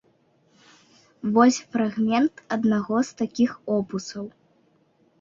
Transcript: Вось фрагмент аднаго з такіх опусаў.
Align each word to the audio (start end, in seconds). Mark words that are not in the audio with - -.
Вось 1.35 1.59
фрагмент 1.77 2.35
аднаго 2.57 2.97
з 3.13 3.23
такіх 3.23 3.51
опусаў. 3.79 4.25